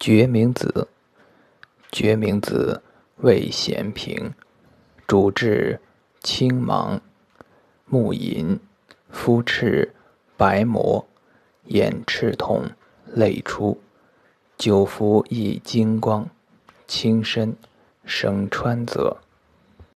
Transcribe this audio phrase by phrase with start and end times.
[0.00, 0.86] 决明子，
[1.90, 2.82] 决明子
[3.16, 4.32] 味咸平，
[5.08, 5.80] 主治
[6.20, 7.00] 青盲、
[7.84, 8.60] 目隐、
[9.10, 9.92] 肤赤、
[10.36, 11.04] 白膜、
[11.64, 12.70] 眼赤痛、
[13.06, 13.80] 泪出。
[14.56, 16.28] 久服易精光，
[16.86, 17.56] 轻身
[18.04, 19.18] 生川泽。